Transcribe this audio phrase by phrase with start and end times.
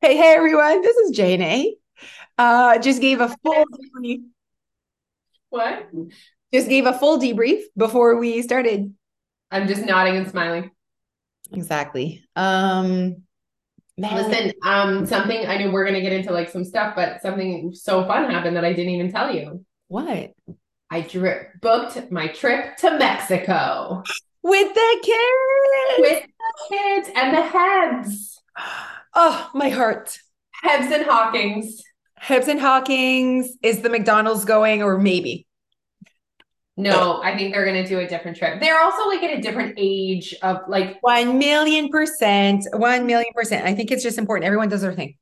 [0.00, 1.76] Hey, hey everyone, this is Jane A.
[2.38, 4.20] Uh, just gave a full debrief.
[5.50, 5.88] What?
[6.52, 8.94] Just gave a full debrief before we started.
[9.50, 10.70] I'm just nodding and smiling.
[11.52, 12.22] Exactly.
[12.36, 13.22] Um
[13.96, 14.14] man.
[14.14, 18.04] Listen, um, something I knew we're gonna get into like some stuff, but something so
[18.04, 19.64] fun happened that I didn't even tell you.
[19.88, 20.32] What?
[20.90, 24.02] I dri- booked my trip to Mexico
[24.42, 25.98] With the kids.
[25.98, 28.42] with the kids and the heads,
[29.14, 30.18] oh, my heart.
[30.64, 31.82] Hebs and Hawkins.
[32.20, 33.56] Hibbs and Hawkins.
[33.62, 35.46] Is the McDonald's going or maybe?
[36.76, 38.60] No, I think they're gonna do a different trip.
[38.60, 42.66] They're also like at a different age of like, One million percent.
[42.72, 43.66] One million percent.
[43.66, 44.46] I think it's just important.
[44.46, 45.16] Everyone does their thing.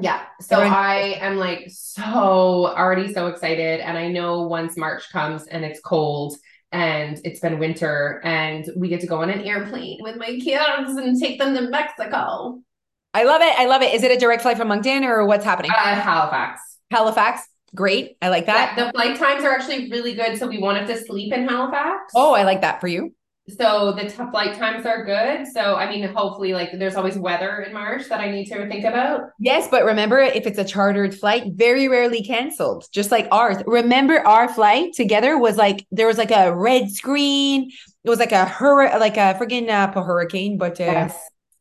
[0.00, 0.22] yeah.
[0.40, 5.46] So Everyone- I am like so already so excited, and I know once March comes
[5.48, 6.36] and it's cold.
[6.74, 10.96] And it's been winter, and we get to go on an airplane with my kids
[10.96, 12.62] and take them to Mexico.
[13.14, 13.54] I love it.
[13.58, 13.94] I love it.
[13.94, 15.70] Is it a direct flight from Moncton or what's happening?
[15.70, 16.60] Uh, Halifax.
[16.90, 17.42] Halifax.
[17.74, 18.16] Great.
[18.22, 18.74] I like that.
[18.76, 21.48] Yeah, the flight times are actually really good, so we won't have to sleep in
[21.48, 22.12] Halifax.
[22.14, 23.14] Oh, I like that for you.
[23.58, 25.46] so the t- flight times are good.
[25.48, 28.84] So I mean, hopefully, like there's always weather in March that I need to think
[28.84, 29.22] about.
[29.40, 33.56] Yes, but remember, if it's a chartered flight, very rarely canceled, just like ours.
[33.66, 37.70] Remember, our flight together was like there was like a red screen.
[38.04, 41.08] It was like a hur- like a friggin' uh, hurricane, but uh,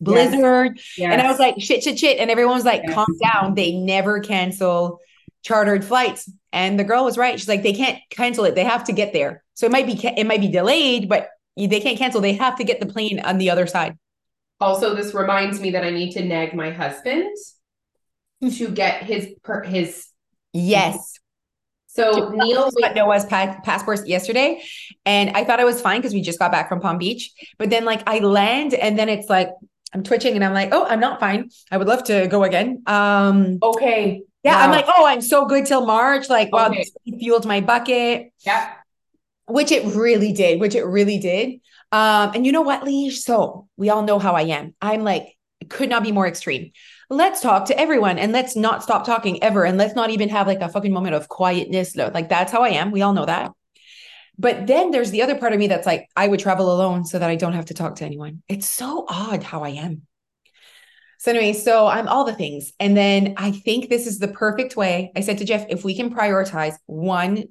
[0.01, 0.79] blizzard.
[0.97, 1.13] yes.
[1.13, 2.17] And I was like, shit, shit, shit.
[2.19, 2.93] And everyone was like, Yes.
[2.93, 3.55] calm down.
[3.55, 4.99] They never cancel
[5.43, 6.29] chartered flights.
[6.51, 7.39] And the girl was right.
[7.39, 8.55] She's like, they can't cancel it.
[8.55, 9.43] They have to get there.
[9.53, 12.21] So it might be it might be delayed, but they can't cancel.
[12.21, 13.97] They have to get the plane on the other side.
[14.59, 17.35] Also, this reminds me that I need to nag my husband
[18.41, 18.49] hmm.
[18.49, 20.07] to get his per- his.
[20.53, 21.19] Yes.
[21.87, 24.63] So Neil, got Noah's pa- passports yesterday,
[25.05, 27.31] and I thought I was fine because we just got back from Palm Beach.
[27.57, 29.49] But then, like, I land, and then it's like
[29.93, 31.49] I'm twitching, and I'm like, oh, I'm not fine.
[31.69, 32.83] I would love to go again.
[32.87, 36.29] Um, okay, yeah, I'm like, oh, I'm so good till March.
[36.29, 36.77] Like, wow, Okay.
[37.05, 38.73] this fueled my bucket, yeah,
[39.47, 41.59] which it really did, which it really did.
[41.91, 43.21] Um, and you know what, Leash?
[43.23, 44.73] So we all know how I am.
[44.81, 45.35] I'm like,
[45.69, 46.71] could not be more extreme.
[47.09, 49.65] Let's talk to everyone and let's not stop talking ever.
[49.65, 51.97] And let's not even have like a fucking moment of quietness.
[51.97, 52.91] Like that's how I am.
[52.91, 53.51] We all know that.
[54.41, 57.19] But then there's the other part of me that's like, I would travel alone so
[57.19, 58.41] that I don't have to talk to anyone.
[58.49, 60.01] It's so odd how I am.
[61.19, 62.73] So, anyway, so I'm all the things.
[62.79, 65.11] And then I think this is the perfect way.
[65.15, 67.43] I said to Jeff, if we can prioritize one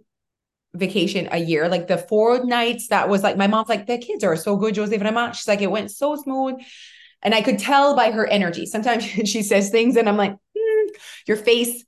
[0.74, 4.24] vacation a year, like the four nights that was like, my mom's like, the kids
[4.24, 5.32] are so good, Joseph and Emma.
[5.32, 6.56] She's like, it went so smooth.
[7.22, 8.66] And I could tell by her energy.
[8.66, 10.88] Sometimes she says things and I'm like, "Hmm,
[11.28, 11.84] your face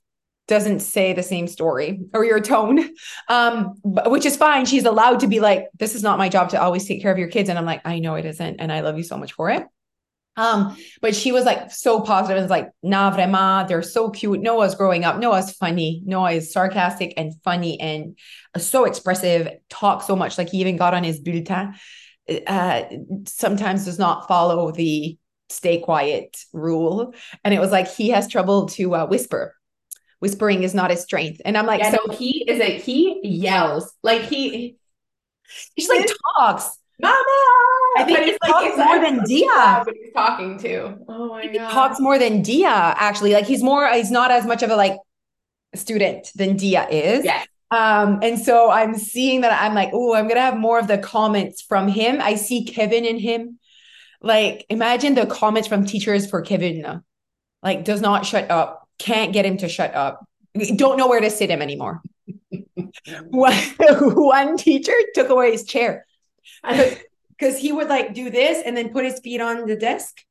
[0.47, 2.89] doesn't say the same story or your tone.
[3.29, 4.65] Um which is fine.
[4.65, 7.17] She's allowed to be like this is not my job to always take care of
[7.17, 7.49] your kids.
[7.49, 9.65] And i'm like i know it isn't and i love you so much for it.
[10.35, 13.67] Um but she was like so positive and was like nah vraiment.
[13.67, 14.41] They're so cute.
[14.41, 15.17] Noah's growing up.
[15.17, 16.01] Noah's funny.
[16.05, 18.17] Noah is sarcastic and funny and
[18.57, 20.37] so expressive talks so much.
[20.37, 21.75] Like he even got on his bulletin.
[22.47, 22.83] Uh
[23.27, 25.17] sometimes does not follow the
[25.49, 27.13] stay quiet rule.
[27.43, 29.55] And it was like he has trouble to uh, whisper
[30.23, 31.91] whispering is not his strength and i'm like yeah.
[31.91, 34.77] so no, he is a he yells like he,
[35.75, 36.07] he just like
[36.37, 37.15] talks Mama.
[37.97, 39.83] I think But he like talks more than Dia.
[39.85, 40.95] when he's talking to.
[41.09, 41.71] Oh my he god.
[41.71, 44.95] talks more than dia actually like he's more he's not as much of a like
[45.75, 47.43] student than dia is Yeah.
[47.71, 50.99] um and so i'm seeing that i'm like oh i'm gonna have more of the
[50.99, 53.59] comments from him i see kevin in him
[54.21, 57.01] like imagine the comments from teachers for kevin
[57.63, 60.25] like does not shut up can't get him to shut up.
[60.75, 62.01] Don't know where to sit him anymore.
[63.29, 66.05] One, one teacher took away his chair.
[66.63, 70.21] Because he would like do this and then put his feet on the desk.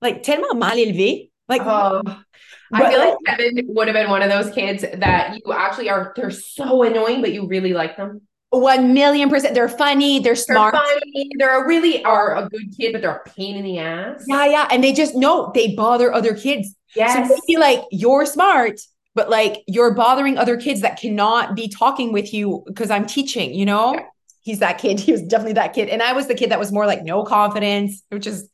[0.00, 1.30] Like tellement mal élevé.
[1.48, 5.34] Like Oh, I But- feel like Kevin would have been one of those kids that
[5.44, 8.22] you actually are, they're so annoying, but you really like them.
[8.58, 11.28] One million percent they're funny they're They're smart funny.
[11.38, 14.24] They're a really are a good kid, but they're a pain in the ass.
[14.26, 17.28] yeah yeah and they just know they bother other kids Yes.
[17.28, 18.80] so they feel like you're smart
[19.16, 23.52] but like you're bothering other kids that cannot be talking with you because i'm teaching
[23.54, 24.06] you know Yeah.
[24.44, 25.00] He's that kid.
[25.04, 25.88] He was definitely that kid.
[25.88, 28.48] And i was the kid that was more like no confidence which is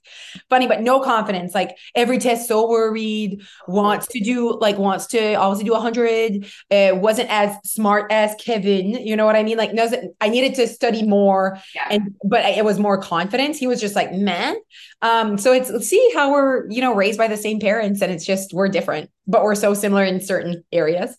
[0.48, 1.54] funny but no confidence.
[1.54, 6.96] Like every test so worried wants to do like wants to obviously do 100 uh,
[6.96, 9.58] wasn't as smart as kevin you know what i mean?
[9.58, 11.88] Like doesn't i needed to study more Yeah.
[11.90, 13.58] and but it was more confidence.
[13.58, 14.56] He was just like man
[15.02, 18.10] um so it's let's see how we're you know raised by the same parents and
[18.12, 21.16] it's just we're different but we're so similar in certain areas.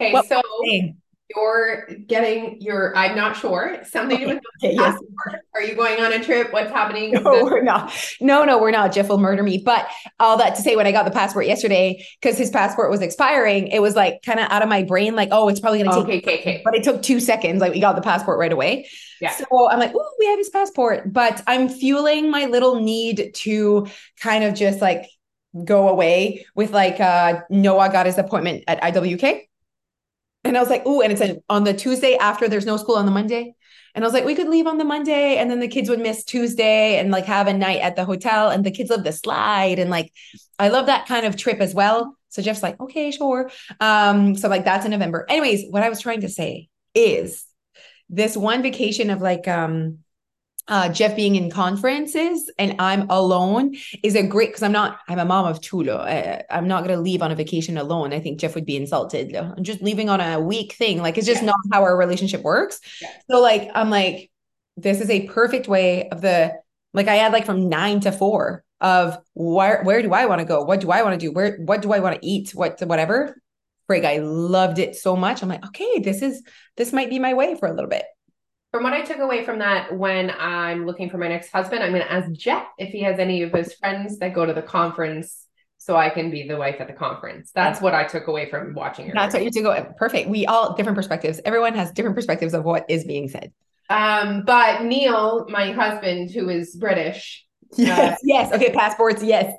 [0.00, 0.40] Okay, What- so
[1.34, 4.92] You're getting your, I'm not sure, something with Okay, yes.
[4.94, 5.42] passport.
[5.54, 6.52] Are you going on a trip?
[6.52, 7.12] What's happening?
[7.12, 7.92] No, we're not.
[8.20, 8.92] No, no, we're not.
[8.92, 9.58] Jeff will murder me.
[9.64, 9.88] But
[10.18, 13.68] all that to say, when I got the passport yesterday, because his passport was expiring,
[13.68, 15.96] it was like kind of out of my brain, like, oh, it's probably going to
[15.96, 16.24] take.
[16.24, 16.62] Okay, okay, okay.
[16.64, 17.60] But it took two seconds.
[17.60, 18.88] Like we got the passport right away.
[19.20, 19.30] Yeah.
[19.32, 21.12] So I'm like, oh, we have his passport.
[21.12, 23.86] But I'm fueling my little need to
[24.20, 25.06] kind of just like
[25.64, 29.42] go away with like uh Noah got his appointment at IWK.
[30.44, 33.04] And I was like, oh, and it's on the Tuesday after there's no school on
[33.04, 33.54] the Monday.
[33.94, 36.00] And I was like, we could leave on the Monday and then the kids would
[36.00, 39.12] miss Tuesday and like have a night at the hotel and the kids love the
[39.12, 39.78] slide.
[39.78, 40.12] And like,
[40.58, 42.16] I love that kind of trip as well.
[42.28, 43.50] So Jeff's like, okay, sure.
[43.80, 45.26] Um, so like that's in November.
[45.28, 47.44] Anyways, what I was trying to say is
[48.08, 49.98] this one vacation of like um
[50.70, 55.18] uh, Jeff being in conferences and I'm alone is a great because I'm not I'm
[55.18, 55.90] a mom of two.
[55.90, 58.12] I, I'm not gonna leave on a vacation alone.
[58.12, 59.34] I think Jeff would be insulted.
[59.34, 61.02] I'm just leaving on a week thing.
[61.02, 61.46] Like it's just Yeah.
[61.46, 62.80] not how our relationship works.
[63.02, 63.08] Yeah.
[63.30, 64.30] So like I'm like,
[64.76, 66.54] this is a perfect way of the
[66.94, 70.44] like I had like from nine to four of where where do I want to
[70.44, 70.62] go?
[70.62, 71.32] What do I want to do?
[71.32, 72.52] Where what do I want to eat?
[72.54, 73.36] What whatever.
[73.90, 75.42] Frig, I loved it so much.
[75.42, 76.44] I'm like, okay, this is
[76.76, 78.04] this might be my way for a little bit.
[78.72, 81.90] From what I took away from that, when I'm looking for my next husband, I'm
[81.90, 84.62] going to ask Jeff if he has any of his friends that go to the
[84.62, 85.46] conference
[85.78, 87.50] so I can be the wife at the conference.
[87.52, 89.94] That's what I took away from watching your That's what you to go.
[89.96, 90.28] Perfect.
[90.28, 91.40] We all different perspectives.
[91.44, 93.52] Everyone has different perspectives of what is being said.
[93.88, 97.44] Um, but Neil, my husband, who is British,
[97.76, 98.20] Yes.
[98.22, 98.52] yes.
[98.52, 98.72] Okay.
[98.72, 99.22] Passports.
[99.22, 99.52] Yes.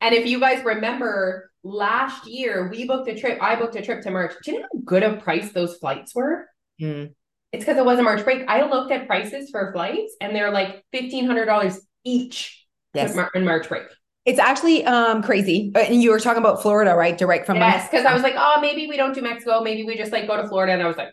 [0.00, 3.38] and if you guys remember last year, we booked a trip.
[3.42, 4.32] I booked a trip to March.
[4.44, 6.46] Do you know how good of price those flights were?
[6.80, 7.12] Mm.
[7.52, 8.44] It's because it was a March break.
[8.48, 13.16] I looked at prices for flights, and they're like fifteen hundred dollars each Yes.
[13.34, 13.84] In March break.
[14.24, 15.72] It's actually um crazy.
[15.74, 17.16] Uh, And you were talking about Florida, right?
[17.16, 19.60] Direct from yes, because I was like, oh, maybe we don't do Mexico.
[19.62, 20.72] Maybe we just like go to Florida.
[20.72, 21.12] And I was like,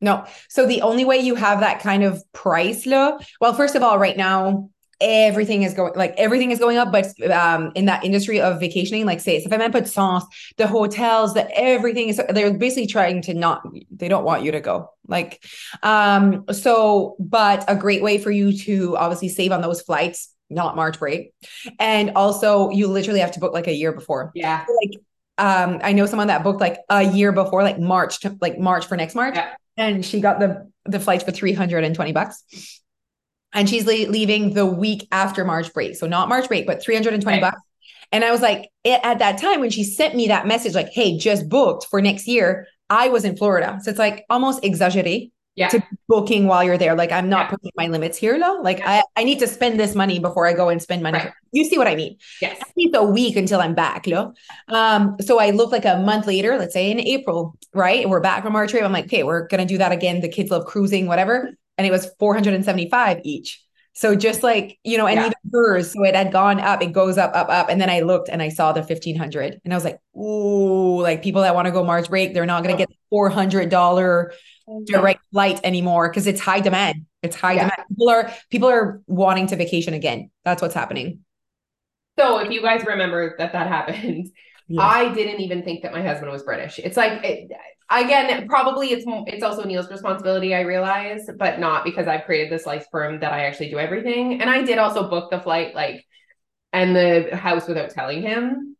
[0.00, 0.24] No.
[0.48, 3.98] So the only way you have that kind of price low, well, first of all,
[3.98, 4.70] right now,
[5.00, 9.04] everything is going like everything is going up, but um in that industry of vacationing,
[9.04, 10.24] like say if I'm in Sens,
[10.56, 14.60] the hotels, the everything is they're basically trying to not they don't want you to
[14.60, 14.90] go.
[15.08, 15.44] Like
[15.82, 20.76] um so but a great way for you to obviously save on those flights, not
[20.76, 21.32] March break.
[21.78, 25.00] And also you literally have to book like a year before yeah, like
[25.38, 28.86] um I know someone that booked like a year before like March to like March
[28.86, 29.52] for next March Yeah.
[29.76, 32.42] and she got the the flights for 320 bucks
[33.52, 37.36] and she's le- leaving the week after March break so not March break but 320
[37.36, 37.40] Right.
[37.52, 37.60] bucks
[38.12, 40.88] and I was like it, at that time when she sent me that message like
[40.90, 45.30] hey just booked for next year I was in Florida so it's like almost exaggeré
[45.58, 47.50] yeah, to booking while you're there like I'm not Yeah.
[47.52, 50.52] putting my limits here though like I I need to spend this money before I
[50.52, 51.32] go and spend money Right.
[51.50, 54.34] you see what I mean yes, at least a week until I'm back, no?
[54.68, 58.06] Um, so I look like a month later, let's say in April, right?
[58.08, 58.82] We're back from our trip.
[58.84, 60.20] I'm like, okay, we're gonna do that again.
[60.20, 61.50] The kids love cruising, whatever.
[61.78, 63.62] And it was 475 each.
[63.96, 65.26] So just like, you know, and Yeah.
[65.26, 67.70] even hers, so it had gone up, it goes up, up, up.
[67.70, 71.22] And then I looked and I saw the 1500 and I was like, ooh, like
[71.22, 72.76] people that want to go March break, they're not gonna oh.
[72.76, 74.32] get the $400
[74.84, 77.06] direct flight anymore because it's high demand.
[77.22, 77.70] It's high Yeah.
[77.70, 77.88] demand.
[77.88, 80.30] People are people are wanting to vacation again.
[80.44, 81.20] That's what's happening.
[82.18, 84.28] So if you guys remember that that happened,
[84.68, 84.82] Yeah.
[84.82, 86.78] I didn't even think that my husband was British.
[86.78, 87.50] It's like it,
[87.90, 90.54] again, probably it's it's also Neil's responsibility.
[90.54, 93.78] I realize, but not because I've created this life for him that I actually do
[93.78, 94.40] everything.
[94.40, 96.04] And I did also book the flight, like,
[96.72, 98.76] and the house without telling him.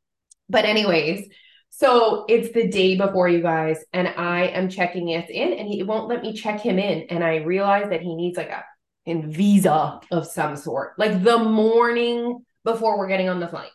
[0.49, 1.29] But anyways,
[1.71, 5.83] so it's the day before you guys, and I am checking it in, and he
[5.83, 8.65] won't let me check him in, and I realize that he needs like a
[9.05, 13.71] in visa of some sort, like the morning before we're getting on the flight.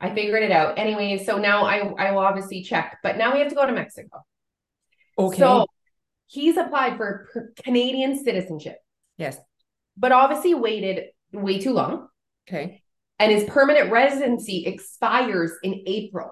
[0.00, 0.78] I figured it out.
[0.78, 3.72] Anyway, so now I I will obviously check, but now we have to go to
[3.72, 4.24] Mexico.
[5.18, 5.38] okay.
[5.38, 5.66] So
[6.26, 7.28] he's applied for
[7.64, 8.78] Canadian citizenship,
[9.16, 9.38] yes.
[9.96, 12.08] but obviously waited way too long,
[12.48, 12.82] Okay.
[13.18, 16.30] and his permanent residency expires in April.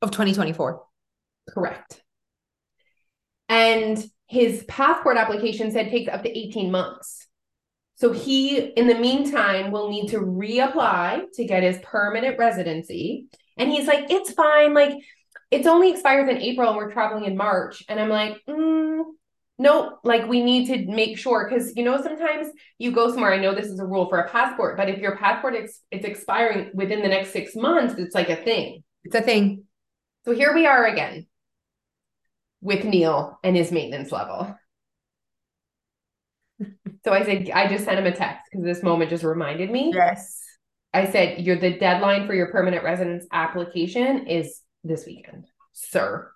[0.00, 0.82] Of 2024.
[1.50, 2.02] Correct.
[3.48, 7.26] And his passport application said takes up to 18 months.
[7.98, 13.26] So he, in the meantime, will need to reapply to get his permanent residency.
[13.56, 14.72] And he's like, it's fine.
[14.72, 14.94] Like,
[15.50, 17.82] it's only expires in April and we're traveling in March.
[17.88, 19.02] And I'm like, mm,
[19.58, 21.48] no, like, we need to make sure.
[21.48, 23.32] Cause, you know, sometimes you go somewhere.
[23.32, 26.04] I know this is a rule for a passport, but if your passport is it's
[26.04, 28.84] expiring within the next six months, it's like a thing.
[29.02, 29.64] It's a thing.
[30.24, 31.26] So here we are again
[32.60, 34.57] with Neil and his maintenance level.
[37.04, 39.92] So I said, I just sent him a text because this moment just reminded me.
[39.94, 40.42] Yes.
[40.92, 46.30] I said, You're the deadline for your permanent residence application is this weekend, sir.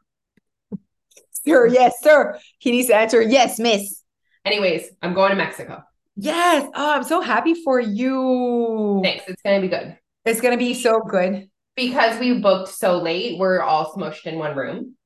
[1.31, 1.67] sir.
[1.69, 2.39] Yes, sir.
[2.59, 4.03] He needs to answer, yes, miss.
[4.45, 5.83] Anyways, I'm going to Mexico.
[6.17, 6.69] Yes.
[6.75, 9.01] Oh, I'm so happy for you.
[9.03, 9.25] Thanks.
[9.29, 9.97] It's gonna be good.
[10.25, 11.49] It's gonna be so good.
[11.75, 14.97] Because we booked so late, we're all smushed in one room.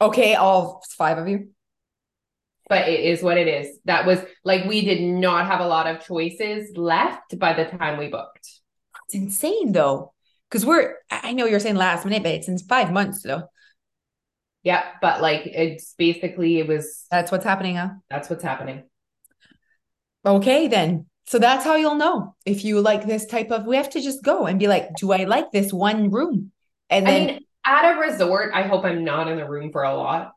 [0.00, 1.48] Okay, all five of you.
[2.68, 3.78] But it is what it is.
[3.84, 7.98] That was like we did not have a lot of choices left by the time
[7.98, 8.48] we booked.
[9.06, 10.12] It's insane though.
[10.50, 13.44] Because we're I know you're saying last minute, but it's in five months though.
[14.62, 17.90] Yeah, but like it's basically it was That's what's happening, huh?
[18.08, 18.84] that's what's happening.
[20.26, 21.06] Okay, then.
[21.26, 23.66] So that's how you'll know if you like this type of.
[23.66, 26.52] We have to just go and be like, do I like this one room?
[26.90, 29.82] And I then mean, at a resort, I hope I'm not in the room for
[29.82, 30.32] a lot.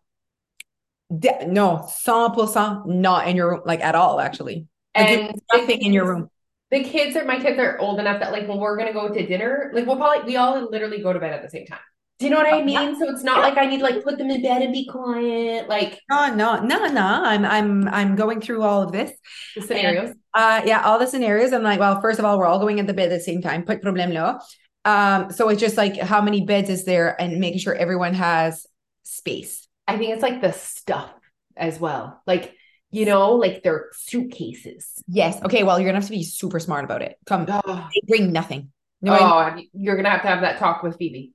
[1.16, 4.68] De- no, 100% not in your room, like at all, actually.
[4.96, 6.30] Like, And nothing in your room.
[6.70, 9.26] The kids are my kids are old enough that like when we're gonna go to
[9.26, 11.80] dinner, like we'll probably we all literally go to bed at the same time.
[12.20, 12.66] Do you know what I Yeah.
[12.66, 13.00] mean?
[13.00, 15.70] So it's not like I need to like put them in bed and be quiet,
[15.70, 17.06] like No, no, no, no.
[17.06, 19.12] I'm, I'm, I'm going through all of this.
[19.56, 20.16] the scenarios.
[20.34, 21.54] Uh, yeah, all the scenarios.
[21.54, 23.42] I'm like, well, first of all, we're all going at the bed at the same
[23.42, 23.64] time.
[23.64, 24.40] Put problem là.
[24.84, 28.66] Um, so it's just like how many beds is there, and making sure everyone has
[29.04, 29.67] space.
[29.88, 31.12] I think it's like the stuff
[31.56, 32.22] as well.
[32.28, 32.54] Like,
[32.92, 35.02] you know, like their suitcases.
[35.08, 35.42] Yes.
[35.44, 35.64] Okay.
[35.64, 37.18] Well, you're gonna have to be super smart about it.
[37.26, 38.72] Come, Oh, they bring nothing.
[39.02, 39.14] No.
[39.14, 41.34] I- have you- you're gonna have to have that talk with Phoebe.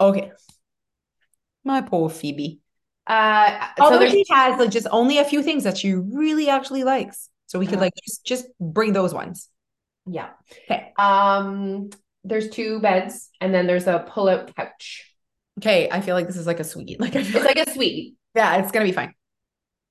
[0.00, 0.32] okay.
[1.64, 2.60] My poor Phoebe.
[3.06, 6.48] Uh, so Although there's she has like just only a few things that she really
[6.48, 7.84] actually likes, so we could Uh-huh.
[7.84, 9.48] like just just bring those ones.
[10.06, 10.30] yeah.
[10.64, 10.92] Okay.
[10.98, 11.90] Um,
[12.24, 15.11] there's two beds and then there's a pull-out couch.
[15.58, 15.88] Okay.
[15.90, 17.00] I feel like this is like a sweet.
[17.00, 18.14] Like I feel It's like a sweet.
[18.34, 19.14] Yeah, it's gonna be fine.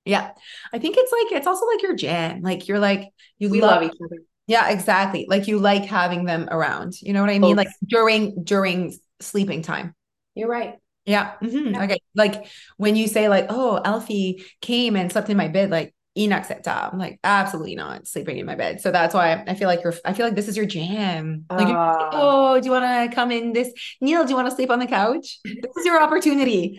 [0.04, 0.32] Yeah.
[0.72, 2.42] I think it's like it's also like your jam.
[2.42, 4.16] Like you're like you We love, love each other.
[4.46, 5.26] yeah, exactly.
[5.28, 6.94] Like you like having them around.
[7.00, 7.56] You know what I mean?
[7.56, 9.94] Like during during sleeping time.
[10.34, 10.78] You're right.
[11.04, 11.34] Yeah.
[11.42, 11.84] mhm, Yeah.
[11.84, 11.98] Okay.
[12.14, 16.92] Like when you say like, oh, Alfie came and slept in my bed, like inacceptable.
[16.92, 18.80] I'm like, absolutely not sleeping in my bed.
[18.80, 21.44] So that's why I feel like you're I feel like this is your jam.
[21.50, 23.72] Like you're like, Uh, oh, do you want to come in this?
[24.00, 25.38] Neil, do you want to sleep on the couch?
[25.44, 26.78] This is your opportunity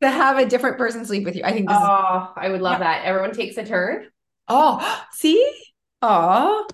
[0.00, 1.42] to have a different person sleep with you.
[1.44, 2.78] I think this is Oh, I would love Yeah.
[2.80, 3.04] that.
[3.04, 4.08] Everyone takes a turn.
[4.48, 5.52] Oh, see?
[6.00, 6.66] Oh,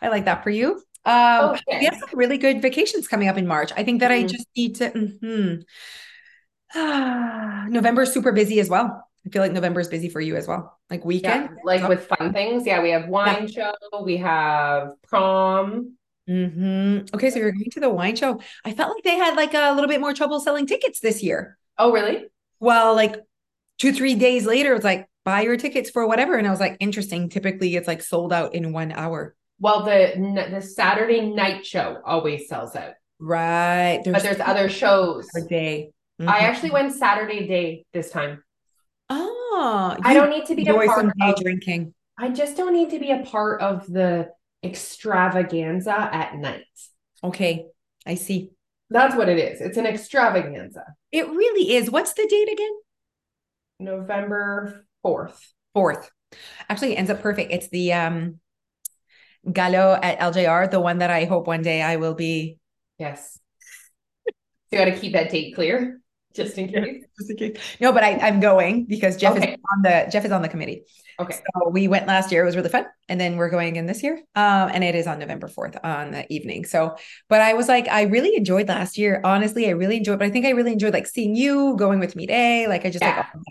[0.00, 0.82] I like that for you.
[1.04, 1.78] Um, Okay.
[1.80, 3.72] we have some really good vacations coming up in March.
[3.76, 4.28] I think that I Mhm.
[4.28, 4.90] just need to.
[4.90, 5.62] Mm-hmm.
[6.74, 9.07] Ah, November is super busy as well.
[9.26, 10.78] I feel like November is busy for you as well.
[10.90, 11.48] Like Yeah, weekend.
[11.64, 12.66] like with fun things.
[12.66, 13.72] Yeah, we have wine show,
[14.02, 15.96] we have prom.
[16.26, 18.40] hmm Okay, so you're going to the wine show.
[18.64, 21.58] I felt like they had like a little bit more trouble selling tickets this year.
[21.78, 22.26] Oh, really?
[22.60, 23.16] Well, like
[23.78, 26.36] two, three days later, it's like buy your tickets for whatever.
[26.36, 27.28] And I was like, interesting.
[27.28, 29.34] Typically, it's like sold out in one hour.
[29.60, 34.00] Well, the the Saturday night show always sells out, Right.
[34.04, 35.28] but there's other shows.
[35.36, 35.90] a day.
[36.20, 36.42] I Mhm.
[36.42, 38.42] actually went Saturday day this time.
[39.60, 41.40] Oh, I don't need to be a part some day of.
[41.40, 41.92] drinking.
[42.16, 44.28] I just don't need to be a part of the
[44.62, 46.62] extravaganza at night.
[47.24, 47.66] Okay,
[48.06, 48.50] I see.
[48.88, 49.60] That's what it is.
[49.60, 50.84] It's an extravaganza.
[51.10, 51.90] It really is.
[51.90, 52.70] What's the date again?
[53.80, 55.40] November 4th.
[55.74, 56.08] Fourth.
[56.68, 57.52] Actually, it ends up perfect.
[57.52, 58.38] It's the um
[59.52, 62.58] Gallo at LJR, the one that I hope one day I will be.
[62.98, 63.40] Yes.
[64.70, 66.00] So you got to keep that date clear
[66.34, 67.04] just in case.
[67.18, 67.56] Just in case.
[67.80, 69.52] No, but I, I'm going because Jeff Okay.
[69.54, 70.84] is on the Jeff is on the committee.
[71.18, 71.34] Okay.
[71.34, 72.42] So we went last year.
[72.42, 72.86] It was really fun.
[73.08, 74.20] And then we're going again this year.
[74.36, 76.64] Um, and it is on November 4th on the evening.
[76.64, 76.96] So,
[77.28, 79.20] but I was like, I really enjoyed last year.
[79.24, 82.14] Honestly, I really enjoyed, but I think I really enjoyed like seeing you going with
[82.14, 82.68] me today.
[82.68, 83.22] Like I just like Yeah.
[83.34, 83.42] of.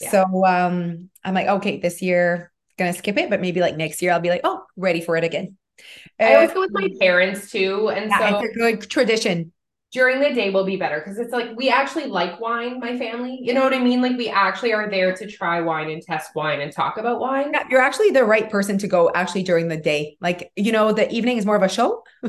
[0.00, 0.10] Yeah.
[0.10, 4.12] So um I'm like, okay, this year gonna skip it, but maybe like next year
[4.12, 5.56] I'll be like, oh, ready for it again.
[6.18, 7.90] I always go with my parents too.
[7.90, 9.52] And yeah, so it's a good tradition.
[9.94, 13.38] During the day will be better because it's like we actually like wine, my family.
[13.40, 14.02] You know what I mean?
[14.02, 17.52] Like we actually are there to try wine and test wine and talk about wine.
[17.54, 20.16] Yeah, you're actually the right person to go actually during the day.
[20.20, 22.02] Like, you know, the evening is more of a show.
[22.24, 22.28] uh,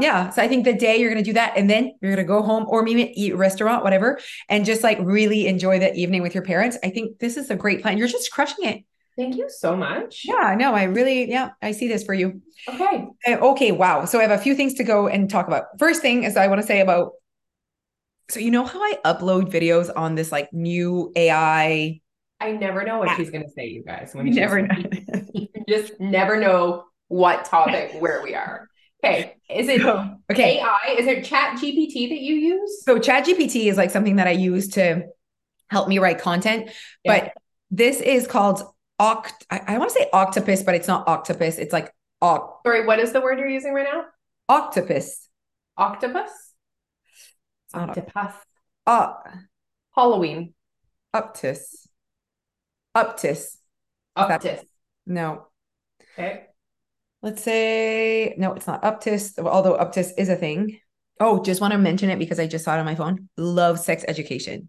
[0.00, 0.30] yeah.
[0.30, 2.28] So I think the day you're going to do that and then you're going to
[2.28, 6.34] go home or maybe eat restaurant, whatever, and just like really enjoy the evening with
[6.34, 6.78] your parents.
[6.82, 7.98] I think this is a great plan.
[7.98, 8.84] You're just crushing it.
[9.16, 10.22] Thank you so much.
[10.24, 12.42] Yeah, no, I really, yeah, I see this for you.
[12.68, 13.06] Okay.
[13.26, 14.04] Uh, Okay, wow.
[14.04, 15.64] So I have a few things to go and talk about.
[15.78, 17.12] First thing is I want to say about
[18.28, 22.00] so you know how I upload videos on this like new AI
[22.40, 23.16] I never know what Yeah.
[23.16, 24.10] she's gonna say, you guys.
[24.12, 24.74] When you never know.
[25.32, 28.68] you just never know what topic where we are.
[29.02, 29.36] Okay.
[29.48, 29.80] Is it
[30.30, 30.58] okay.
[30.58, 30.96] AI?
[30.98, 32.82] Is it Chat GPT that you use?
[32.84, 35.04] So chat GPT is like something that I use to
[35.70, 36.70] help me write content,
[37.04, 37.20] Yeah.
[37.20, 37.32] but
[37.70, 38.62] this is called
[39.00, 41.58] Oct I, I want to say octopus, but it's not octopus.
[41.58, 42.50] It's like oct.
[42.64, 44.04] Sorry, what is the word you're using right now?
[44.48, 45.28] octopus.
[45.76, 46.30] Octopus?
[47.74, 48.32] Octopus.
[48.86, 49.12] uh,
[49.94, 50.54] Halloween.
[51.14, 51.88] Uptis.
[52.96, 53.56] Uptis.
[54.16, 54.60] Uptis.
[55.06, 55.48] No.
[56.12, 56.46] Okay.
[57.22, 60.80] Let's say no, it's not Uptis, although Uptis is a thing.
[61.18, 63.28] Oh, just want to mention it because I just saw it on my phone.
[63.36, 64.68] Love sex education.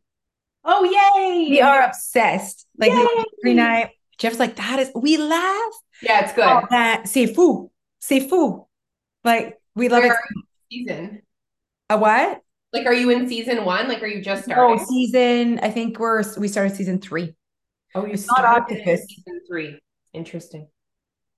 [0.64, 1.50] Oh, yay.
[1.50, 2.66] We are obsessed.
[2.78, 3.92] Like every night.
[4.18, 5.74] Jeff's like, that is we laugh.
[6.02, 6.64] Yeah, it's good.
[6.70, 7.70] that c'est fou.
[8.00, 8.68] C'est fou.
[9.24, 10.18] Like we love Where it.
[10.18, 10.44] are you
[10.80, 11.22] in season?
[11.90, 12.42] A what?
[12.74, 13.88] Like, are you in season one?
[13.88, 14.86] Like, are you just Oh, starting?
[14.86, 15.60] season.
[15.64, 17.34] I think we're we started season three.
[17.96, 19.80] Oh, you It's not started season three.
[20.14, 20.68] Interesting.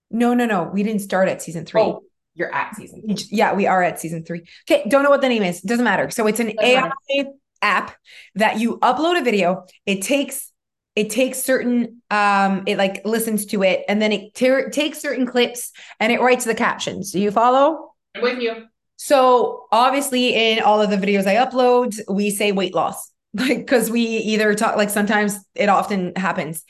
[0.09, 0.63] No, no, no.
[0.73, 1.81] We didn't start at season three.
[1.81, 2.01] Oh,
[2.33, 3.15] you're at season three.
[3.29, 4.41] Yeah, we are at season three.
[4.69, 5.61] Okay, don't know what the name is.
[5.61, 6.09] Doesn't matter.
[6.09, 7.29] So it's an Doesn't AI matter.
[7.61, 7.95] app
[8.35, 9.65] that you upload a video.
[9.85, 10.51] It takes
[10.95, 15.25] it takes certain um it like listens to it and then it ter- takes certain
[15.25, 17.11] clips and it writes the captions.
[17.11, 17.93] Do you follow?
[18.15, 18.65] I'm with you.
[18.97, 23.11] So obviously in all of the videos I upload, we say weight loss.
[23.35, 26.65] Like because we either talk like sometimes it often happens.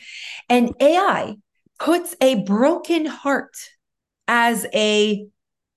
[0.49, 1.37] And AI
[1.79, 3.55] puts a broken heart
[4.27, 5.25] as a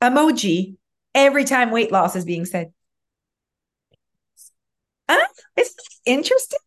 [0.02, 0.74] emoji
[1.14, 2.72] every time weight loss is being said.
[5.08, 5.24] Huh?
[5.56, 6.58] It's interesting.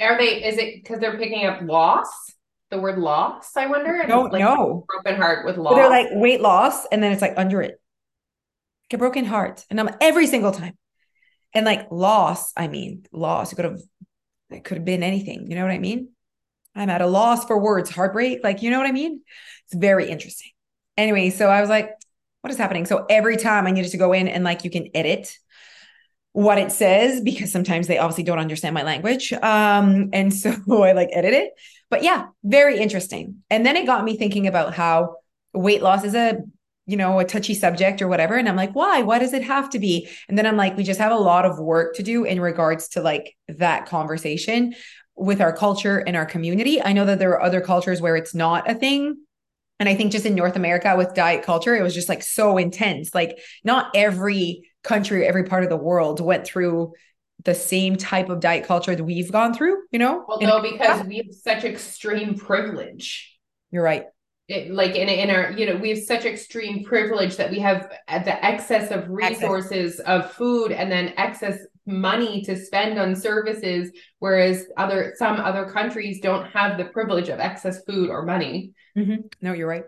[0.00, 2.08] Are they, is it because they're picking up loss?
[2.70, 4.04] The word loss, I wonder?
[4.06, 4.84] Don't like know.
[4.86, 5.74] broken heart with But loss.
[5.74, 7.80] they're like weight loss, and then it's like under it.
[8.84, 9.64] Like a broken heart.
[9.70, 10.78] And I'm every single time.
[11.52, 13.52] And like loss, I mean, loss.
[13.52, 13.80] It could have
[14.50, 15.50] it could have been anything.
[15.50, 16.10] You know what I mean?
[16.74, 18.40] I'm at a loss for words, heartbreak.
[18.44, 19.20] Like, you know what I mean?
[19.66, 20.50] It's very interesting.
[20.96, 21.90] Anyway, so I was like,
[22.42, 22.86] what is happening?
[22.86, 25.36] So every time I needed to go in and like you can edit
[26.32, 29.32] what it says because sometimes they obviously don't understand my language.
[29.32, 30.50] Um, and so
[30.84, 31.52] I like edit it.
[31.88, 33.42] But yeah, very interesting.
[33.50, 35.16] And then it got me thinking about how
[35.52, 36.38] weight loss is a
[36.86, 39.68] you know a touchy subject or whatever and i'm like why why does it have
[39.68, 42.24] to be and then i'm like we just have a lot of work to do
[42.24, 44.74] in regards to like that conversation
[45.16, 48.34] with our culture and our community i know that there are other cultures where it's
[48.34, 49.16] not a thing
[49.78, 52.56] and i think just in north america with diet culture it was just like so
[52.56, 56.92] intense like not every country every part of the world went through
[57.44, 61.06] the same type of diet culture that we've gone through you know well, no, because
[61.06, 63.38] we have such extreme privilege.
[63.70, 64.04] you're right
[64.48, 67.90] It, like in, in our, you know, we have such extreme privilege that we have
[68.08, 73.90] uh, the excess of resources of food and then excess money to spend on services,
[74.18, 78.72] whereas other some other countries don't have the privilege of excess food or money.
[78.96, 79.32] Mhm.
[79.40, 79.84] No, you're right.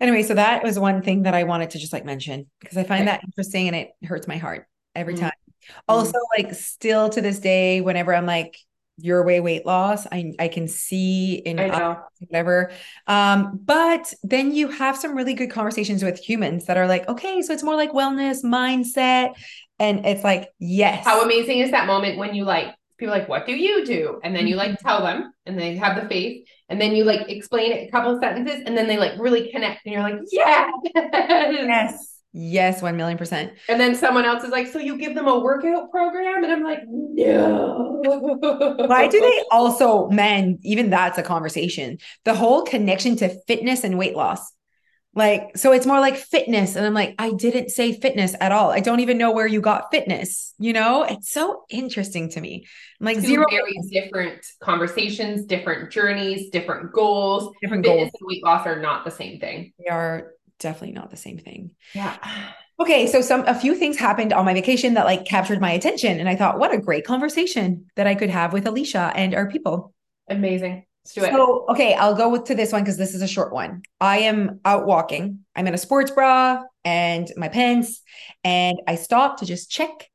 [0.00, 2.84] Anyway, so that was one thing that I wanted to just like mention because I
[2.84, 3.08] find Okay.
[3.08, 5.20] that interesting and it hurts my heart every Mhm.
[5.20, 5.32] time.
[5.88, 8.56] Also, like still to this day, whenever I'm like,
[8.98, 11.70] your way weight loss, I I can see in
[12.18, 12.72] whatever.
[13.06, 17.40] Um, but then you have some really good conversations with humans that are like, okay,
[17.42, 19.34] so it's more like wellness, mindset.
[19.78, 21.04] And it's like, yes.
[21.04, 24.20] How amazing is that moment when you like people are like, what do you do?
[24.22, 24.86] And then you like Mm-hmm.
[24.86, 28.14] tell them and they have the faith and then you like explain it a couple
[28.14, 30.70] of sentences and then they like really connect and you're like, yeah.
[30.94, 32.20] Yes.
[32.32, 33.52] Yes, one million percent.
[33.68, 36.44] And then someone else is like, so you give them a workout program?
[36.44, 38.00] And I'm like, no.
[38.86, 41.98] Why do they also, man, even that's a conversation.
[42.24, 44.52] The whole connection to fitness and weight loss.
[45.14, 46.76] Like, so it's more like fitness.
[46.76, 48.70] And I'm like, I didn't say fitness at all.
[48.70, 50.54] I don't even know where you got fitness.
[50.58, 52.64] You know, it's so interesting to me.
[53.00, 57.52] I'm like Two zero very different conversations, different journeys, different goals.
[57.60, 57.98] different goals.
[57.98, 59.72] Fitness and weight loss are not the same thing.
[59.80, 61.72] They are definitely not the same thing.
[61.94, 62.16] Yeah.
[62.80, 66.18] Okay, so some a few things happened on my vacation that like captured my attention.
[66.18, 69.50] And I thought, what a great conversation that I could have with Alicia and our
[69.50, 69.92] people.
[70.30, 70.86] Amazing.
[71.04, 71.32] Let's do it.
[71.32, 73.82] So, okay, I'll go with to this one because this is a short one.
[74.00, 75.40] I am out walking.
[75.56, 78.02] I'm in a sports bra and my pants,
[78.44, 80.08] and I stop to just check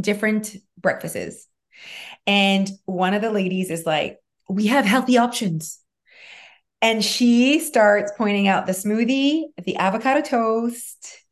[0.00, 1.48] different breakfasts.
[2.26, 4.18] And one of the ladies is like,
[4.48, 5.80] "We have healthy options."
[6.82, 11.24] And she starts pointing out the smoothie, the avocado toast.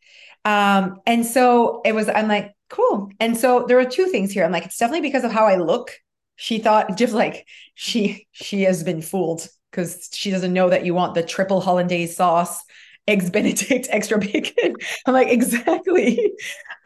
[0.45, 3.11] Um, and so it was, I'm like, cool.
[3.21, 4.45] And so there are two things here.
[4.45, 5.93] I'm like, it's definitely because of how I look.
[6.37, 10.95] She thought just like she she has been fooled because she doesn't know that you
[10.95, 12.63] want the triple hollandaise sauce,
[13.09, 14.75] eggs benedict, extra bacon.
[15.07, 16.33] I'm like, exactly.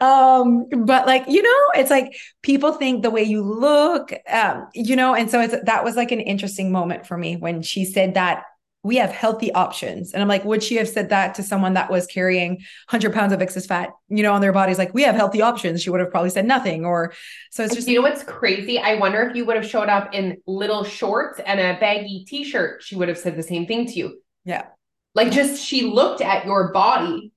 [0.01, 4.95] Um, but like, you know, it's like people think the way you look, um, you
[4.95, 8.15] know, and so it's that was like an interesting moment for me when she said
[8.15, 8.43] that
[8.83, 10.13] we have healthy options.
[10.13, 13.33] And I'm like, would she have said that to someone that was carrying 100 pounds
[13.33, 14.77] of excess fat, you know, on their bodies?
[14.77, 15.81] Like, we have healthy options.
[15.81, 16.85] She would have probably said nothing.
[16.85, 17.13] Or
[17.51, 18.79] so it's just, you know what's crazy?
[18.79, 22.81] I wonder if you would have showed up in little shorts and a baggy t-shirt,
[22.83, 24.21] she would have said the same thing to you.
[24.45, 24.67] yeah,
[25.13, 27.33] Like just she looked at your body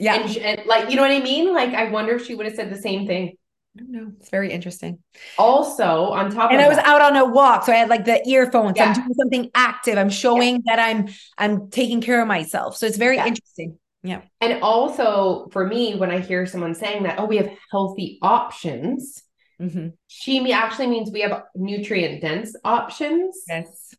[0.00, 1.52] yeah, and, sh- and like you know what I mean?
[1.52, 3.36] Like I wonder if she would have said the same thing.
[3.76, 4.12] I don't know.
[4.18, 4.98] It's very interesting.
[5.38, 8.04] Also, on top and I was that, out on a walk, so I had like
[8.04, 8.76] the earphones.
[8.76, 8.86] Yeah.
[8.86, 9.96] I'm doing something active.
[9.96, 12.76] I'm showing that I'm I'm taking care of myself.
[12.76, 13.26] So it's very Yeah.
[13.28, 13.78] interesting.
[14.02, 14.22] Yeah.
[14.40, 19.22] and also for me, when I hear someone saying that, oh, we have healthy options,
[19.60, 19.92] Mhm.
[20.06, 23.42] she actually means we have nutrient dense options.
[23.46, 23.94] Yes.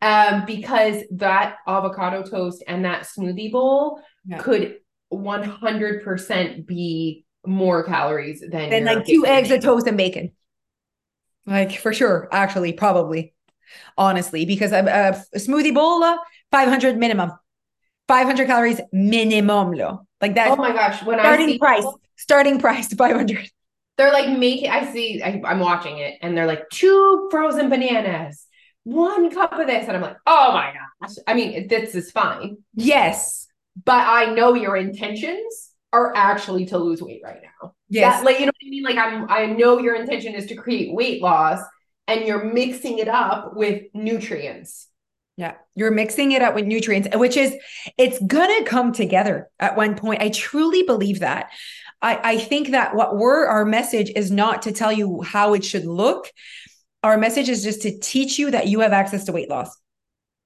[0.00, 4.38] Um, because that avocado toast and that smoothie bowl Yeah.
[4.38, 4.78] could
[5.10, 10.32] 100% be more calories than your like two eggs, a toast, and bacon.
[11.46, 13.34] Like for sure, actually, probably,
[13.98, 14.80] honestly, because a,
[15.32, 16.16] a smoothie bowl, uh,
[16.52, 17.32] 500 minimum,
[18.08, 19.72] 500 calories minimum.
[19.72, 20.06] Lo.
[20.20, 23.50] Like that Oh my gosh, when I starting see price, people- starting price 500.
[23.98, 28.46] they're like making I see I, I'm watching it and they're like two frozen bananas,
[28.84, 31.16] one cup of this, and I'm like, oh my gosh.
[31.26, 33.48] I mean, this is fine, Yes.
[33.84, 37.74] but I know your intentions are actually to lose weight right now.
[37.88, 38.18] Yes.
[38.18, 38.82] That, like you know what I mean?
[38.82, 41.60] Like I'm I know your intention is to create weight loss
[42.08, 44.88] and you're mixing it up with nutrients.
[45.36, 47.54] Yeah, you're mixing it up with nutrients, which is
[47.96, 50.22] it's gonna come together at one point.
[50.22, 51.50] I truly believe that.
[52.02, 55.64] I, I think that what we're our message is not to tell you how it
[55.64, 56.30] should look.
[57.02, 59.76] Our message is just to teach you that you have access to weight loss.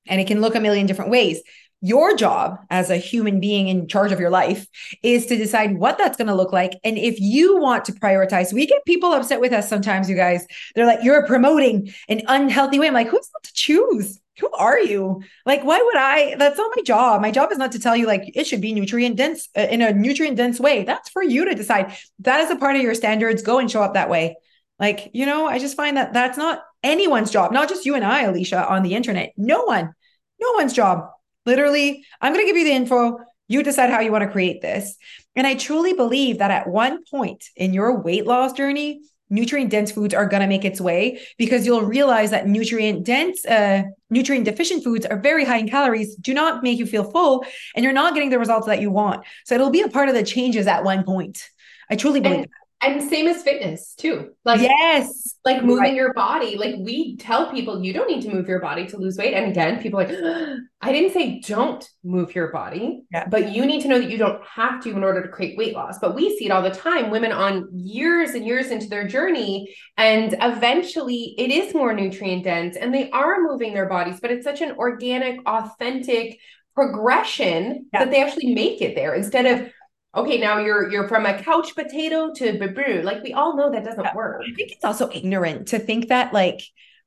[0.07, 1.43] And it can look a million different ways.
[1.83, 4.67] Your job as a human being in charge of your life
[5.03, 6.73] is to decide what that's going to look like.
[6.83, 10.47] And if you want to prioritize, we get people upset with us sometimes, you guys.
[10.75, 12.89] They're like, you're promoting an unhealthy way.
[12.89, 14.19] I'm like, who's not to choose?
[14.41, 15.23] Who are you?
[15.45, 16.35] Like, why would I?
[16.37, 17.21] That's not my job.
[17.21, 19.81] My job is not to tell you, like, it should be nutrient dense uh, in
[19.81, 20.85] a nutrient dense way.
[20.85, 21.95] That's for you to decide.
[22.21, 23.43] That is a part of your standards.
[23.43, 24.37] Go and show up that way.
[24.79, 28.05] Like, you know, I just find that that's not anyone's job, not just you and
[28.05, 29.33] I, Alicia, on the internet.
[29.39, 29.95] No one,
[30.39, 31.09] no one's job.
[31.47, 33.19] Literally, I'm going to give you the info.
[33.49, 34.97] You decide how you want to create this.
[35.37, 39.91] And I truly believe that at one point in your weight loss journey, nutrient dense
[39.91, 44.45] foods are going to make its way because you'll realize that nutrient dense uh, nutrient
[44.45, 47.93] deficient foods are very high in calories do not make you feel full and you're
[47.93, 50.69] not getting the results that you want so it'll be a part of the changes
[50.69, 51.49] at one point
[51.91, 52.49] i truly believe And,
[52.83, 54.33] and same as fitness too.
[54.45, 55.95] Like yes like moving Right.
[55.95, 56.57] your body.
[56.57, 59.33] Like we tell people you don't need to move your body to lose weight.
[59.33, 63.29] And again, people are like, I didn't say don't move your body, Yeah.
[63.29, 65.73] but you need to know that you don't have to in order to create weight
[65.75, 65.99] loss.
[66.01, 69.73] But we see it all the time, women on years and years into their journey.
[69.97, 74.45] And eventually it is more nutrient dense and they are moving their bodies, but it's
[74.45, 76.39] such an organic, authentic
[76.75, 78.01] progression Yeah.
[78.05, 79.69] that they actually make it there instead of
[80.17, 83.03] okay, now you're you're from a couch potato to babu.
[83.03, 84.43] Like we all know that doesn't work.
[84.43, 86.61] I think it's also ignorant to think that like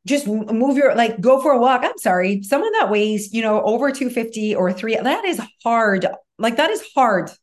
[0.06, 1.82] just move your like go for a walk.
[1.84, 6.06] I'm sorry, someone that weighs you know over 250 or three that is hard.
[6.38, 7.30] Like that is hard.
[7.30, 7.36] So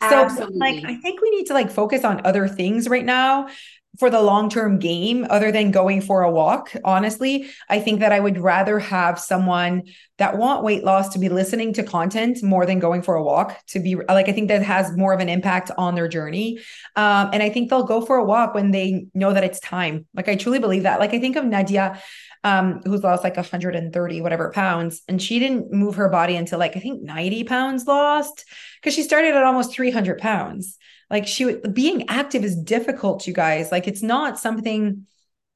[0.00, 0.58] Absolutely.
[0.58, 3.48] like I think we need to like focus on other things right now
[3.98, 8.18] for the long-term game other than going for a walk honestly i think that i
[8.20, 9.82] would rather have someone
[10.18, 13.58] that want weight loss to be listening to content more than going for a walk
[13.66, 16.58] to be like i think that has more of an impact on their journey.
[16.96, 20.06] Um, and i think they'll go for a walk when they know that it's time.
[20.14, 21.00] Like i truly believe that.
[21.00, 22.00] Like i think of nadia
[22.44, 26.76] um, who's lost like 130 whatever pounds and she didn't move her body until like
[26.76, 28.44] i think 90 pounds lost
[28.80, 30.78] because she started at almost 300 pounds
[31.12, 33.70] like she being active is difficult you guys.
[33.70, 35.06] Like it's not something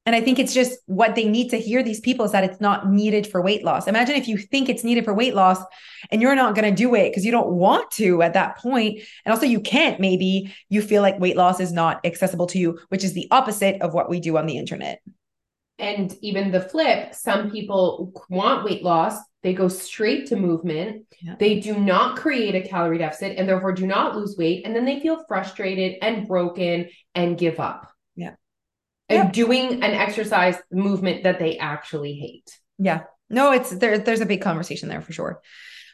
[0.05, 2.61] and i think it's just what they need to hear these people is that it's
[2.61, 3.87] not needed for weight loss.
[3.87, 5.59] Imagine if you think it's needed for weight loss
[6.11, 9.01] and you're not going to do it because you don't want to at that point.
[9.25, 12.79] And also you can't maybe you feel like weight loss is not accessible to you
[12.87, 15.01] which is the opposite of what we do on the internet
[15.79, 21.05] And even the flip, some people want weight loss, they go straight to movement.
[21.21, 21.35] Yeah.
[21.39, 24.65] They do not create a calorie deficit and therefore do not lose weight.
[24.65, 27.91] And then they feel frustrated and broken and give up.
[28.15, 28.33] Yeah.
[29.07, 29.31] And Yeah.
[29.31, 32.59] doing an exercise movement that they actually hate.
[32.79, 33.03] Yeah.
[33.29, 33.99] No, it's there.
[33.99, 35.41] There's a big conversation there for sure.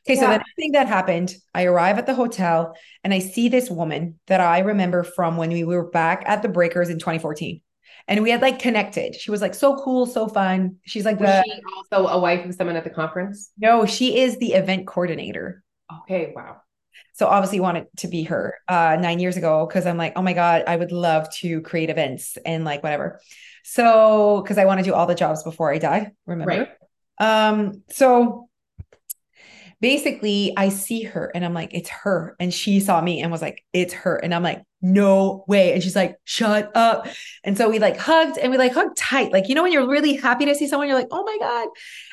[0.06, 3.48] Okay, so the next thing that happened, I arrive at the hotel and I see
[3.48, 7.62] this woman that I remember from when we were back at the Breakers in 2014.
[8.08, 9.16] And we had like connected.
[9.16, 10.78] She was like so cool, so fun.
[10.86, 13.52] She's like Was the she also a wife of someone at the conference?
[13.58, 15.64] no, she is the event coordinator.
[16.02, 16.58] Okay, wow.
[17.14, 20.34] So obviously wanted to be her uh nine years ago because I'm like, oh my
[20.34, 23.22] God, I would love to create events and like whatever.
[23.64, 26.50] So because I want to do all the jobs before I die, remember?
[26.50, 26.70] Right.
[27.20, 28.50] Um, so
[29.84, 32.38] basically I see her and I'm like, it's her.
[32.40, 34.16] And she saw me and was like, it's her.
[34.16, 35.74] And I'm like, no way.
[35.74, 37.06] And she's like, shut up.
[37.44, 39.34] And so we like hugged and we like hugged tight.
[39.34, 41.68] Like, you know, when you're really happy to see someone, you're like, oh my God.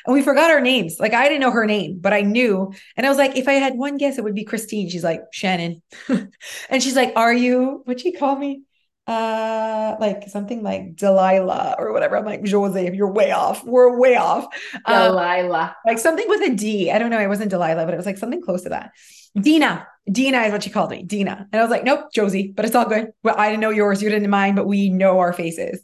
[0.05, 0.97] And we forgot our names.
[0.99, 2.73] Like I didn't know her name, but I knew.
[2.97, 4.89] And I was like, if I had one guess, it would be Christine.
[4.89, 5.81] She's like, Shannon.
[6.69, 8.63] and she's like, are you, what'd she call me?
[9.07, 12.17] Uh like something like Delilah or whatever.
[12.17, 13.63] I'm like, Jose, you're way off.
[13.63, 14.45] We're way off.
[14.85, 15.75] Um, Delilah.
[15.85, 16.91] like something with a D.
[16.91, 17.19] I don't know.
[17.19, 18.91] It wasn't Delilah, but it was like something close to that.
[19.39, 19.87] Dina.
[20.11, 21.03] Dina is what she called me.
[21.03, 21.47] Dina.
[21.51, 23.11] And I was like, nope, Josie, but it's all good.
[23.23, 25.81] Well, I didn't know yours, you didn't mine, but we know our faces.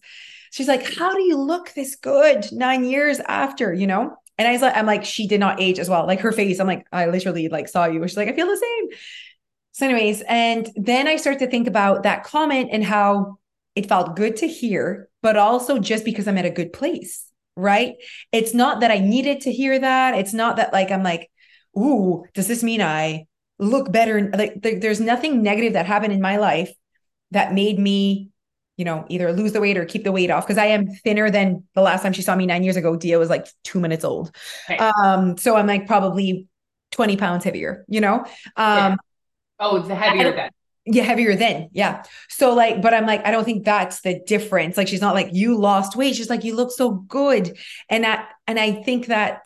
[0.52, 4.16] She's like, How do you look this good nine years after, you know?
[4.38, 6.06] And I was like, I'm like, she did not age as well.
[6.06, 8.08] Like her face, I'm like, I literally like saw you.
[8.08, 8.98] She's like, I feel the same.
[9.78, 13.38] So, anyways, and then I start to think about that comment and how
[13.76, 17.94] it felt good to hear, but also just because I'm at a good place, right?
[18.32, 20.16] It's not that I needed to hear that.
[20.16, 21.30] It's not that like I'm like,
[21.78, 23.28] ooh, does this mean I
[23.60, 24.32] look better?
[24.36, 26.72] Like th- there's nothing negative that happened in my life
[27.30, 28.32] that made me,
[28.78, 31.30] you know, either lose the weight or keep the weight off because I am thinner
[31.30, 32.96] than the last time she saw me nine years ago.
[32.96, 34.36] Dia was like two minutes old.
[34.68, 34.78] Okay.
[34.80, 36.48] Um, so I'm like probably
[36.92, 38.26] 20 pounds heavier, you know?
[38.56, 38.96] Um, Yeah.
[39.60, 40.52] Oh, the heavier then.
[40.86, 41.70] yeah, heavier than.
[41.74, 42.04] Yeah.
[42.30, 44.78] So like, but I'm like, I don't think that's the difference.
[44.78, 46.16] Like she's not like you lost weight.
[46.16, 47.58] She's like, you look so good.
[47.90, 49.42] And that, and I think that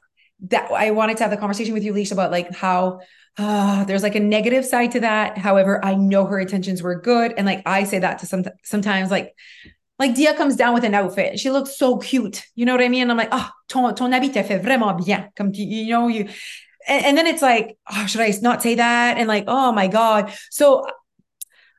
[0.47, 2.99] that I wanted to have the conversation with you, Leash, about like how
[3.37, 5.37] uh, there's like a negative side to that.
[5.37, 7.33] However, I know her intentions were good.
[7.37, 9.35] And like I say that to some sometimes like
[9.99, 11.39] like Dia comes down with an outfit.
[11.39, 12.43] She looks so cute.
[12.55, 13.09] You know what I mean?
[13.09, 15.29] I'm like, oh, ton, ton habit fait vraiment bien.
[15.35, 16.27] Comme you know, you
[16.91, 19.17] and, and then it's like, oh, should I not say that?
[19.17, 20.33] And like, oh my God.
[20.49, 20.85] So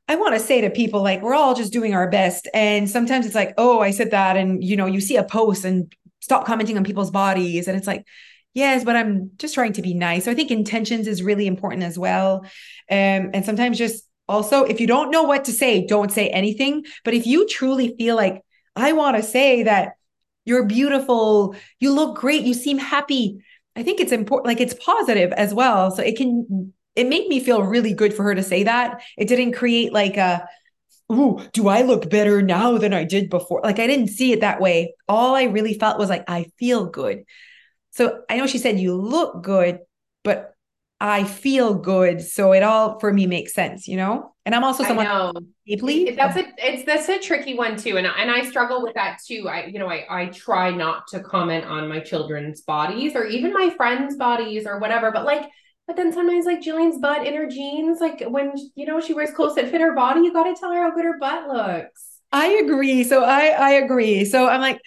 [0.09, 2.49] I want to say to people, like, we're all just doing our best.
[2.55, 4.39] And sometimes it's like, oh, I said that.
[4.39, 7.69] And, you know, you see a post and stop commenting on people's bodies.
[7.69, 8.07] And it's like,
[8.55, 10.25] yes, but I'm just trying to be nice.
[10.25, 12.45] So I think intentions is really important as well.
[12.91, 16.87] Um, and sometimes just also, if you don't know what to say, don't say anything.
[17.05, 18.41] But if you truly feel like,
[18.75, 19.93] I want to say that
[20.47, 25.33] you're beautiful, you look great, you seem happy, I think it's important, like it's positive
[25.33, 25.91] as well.
[25.91, 29.03] So it can, it made me feel really good for her to say that.
[29.17, 30.47] It didn't create like a,
[31.11, 33.61] ooh, do I look better now than I did before?
[33.63, 34.95] Like I didn't see it that way.
[35.09, 37.25] All I really felt was like, I feel good.
[37.91, 39.81] So I know she said you look good,
[40.23, 40.55] but
[41.01, 42.21] I feel good.
[42.23, 44.35] So it all for me makes sense, you know?
[44.47, 45.07] And I'm also someone.
[45.67, 46.11] Deeply.
[46.11, 49.49] That's a it's that's a tricky one too and and I struggle with that too
[49.49, 53.53] I you know I I try not to comment on my children's bodies or even
[53.53, 55.49] my friends bodies or whatever but like
[55.87, 59.31] but then sometimes like Jillian's butt in her jeans like when you know she wears
[59.31, 62.13] clothes that fit her body you got to tell her how good her butt looks
[62.33, 63.05] I agree.
[63.05, 64.25] So I I agree.
[64.25, 64.81] So I'm like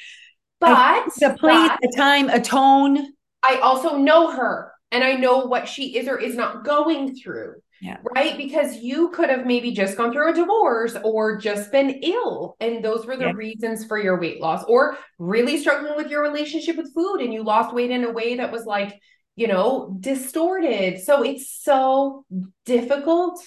[0.59, 3.13] but the place, the time, a tone.
[3.43, 7.55] I also know her and I know what she is or is not going through.
[7.85, 7.97] Yeah.
[8.15, 8.35] Right.
[8.35, 12.55] Because you could have maybe just gone through a divorce or just been ill.
[12.59, 13.33] And those were the Yeah.
[13.33, 17.43] reasons for your weight loss, or really struggling with your relationship with food and you
[17.43, 18.99] lost weight in a way that was like,
[19.35, 20.99] you know, distorted.
[20.99, 22.25] So it's so
[22.65, 23.39] difficult.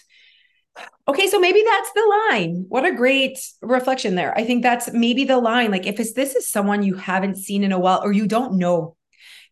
[1.09, 2.67] Okay, so maybe that's the line.
[2.69, 4.37] What a great reflection there.
[4.39, 5.73] I think that's maybe the line.
[5.73, 8.59] Like if it's this is someone you haven't seen in a while or you don't
[8.59, 8.95] know,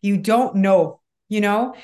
[0.01, 1.75] you don't know, you know,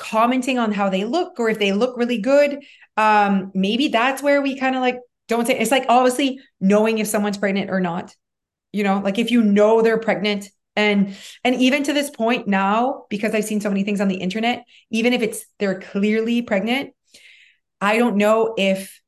[0.00, 2.64] commenting on how they look or if they look really good.
[2.96, 7.06] Um, maybe that's where we kind of like don't say it's like obviously knowing if
[7.06, 8.14] someone's pregnant or not.
[8.72, 13.04] You know, like if you know they're pregnant and and even to this point now
[13.10, 16.94] because I've seen so many things on the internet, even if it's they're clearly pregnant,
[17.80, 19.00] I don't know if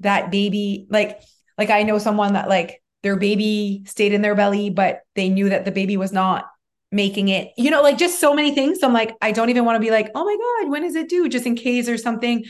[0.00, 1.20] that baby like
[1.56, 5.48] like I know someone that like their baby stayed in their belly but they knew
[5.48, 6.46] that the baby was not
[6.90, 9.64] making it you know like just so many things so I'm like I don't even
[9.64, 11.98] want to be like oh my god when is it due just in case or
[11.98, 12.44] something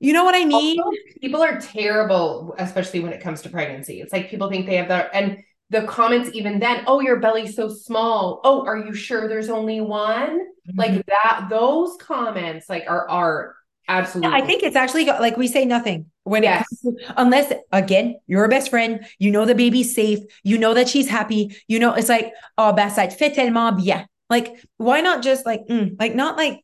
[0.00, 4.00] you know what I mean Also, people are terrible, especially when it comes to pregnancy.
[4.00, 5.38] It's like people think they have that and
[5.70, 8.40] the comments even then, oh, your belly's so small.
[8.44, 10.40] Oh, are you sure there's only one?
[10.40, 10.78] Mm-hmm.
[10.78, 13.56] Like that, those comments like are are
[13.88, 16.66] absolutely I think it's actually like we say nothing when Yes.
[16.82, 20.88] to, unless again you're a best friend, you know the baby's safe, you know that
[20.88, 24.06] she's happy, you know it's like oh ben ça te fait tellement bien.
[24.30, 26.60] Like why not just like mm, like not like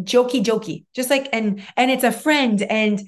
[0.00, 3.00] jokey jokey, just like and and it's a friend and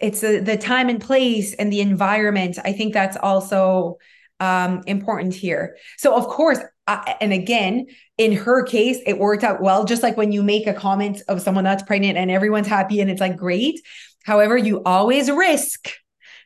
[0.00, 2.58] it's the the time and place and the environment.
[2.64, 3.98] I think that's also
[4.40, 5.76] um important here.
[5.98, 7.86] So of course I, and again
[8.18, 11.40] in her case it worked out well just like when you make a comment of
[11.40, 13.80] someone that's pregnant and everyone's happy and it's like great.
[14.24, 15.90] However you always risk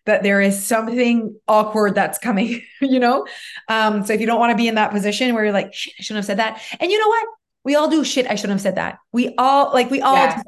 [0.05, 3.27] that there is something awkward that's coming you know?
[3.69, 5.95] Um so if you don't want to be in that position where you're like shit
[5.99, 6.61] i shouldn't have said that.
[6.81, 7.27] And you know what?
[7.65, 8.99] We all do shit i shouldn't have said that.
[9.13, 10.43] We all like we all Yes.